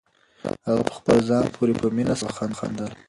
هغه 0.67 0.81
په 0.87 0.93
خپل 0.99 1.17
ځان 1.29 1.45
پورې 1.55 1.73
په 1.81 1.87
مینه 1.95 2.15
سره 2.19 2.33
وخندل. 2.51 2.91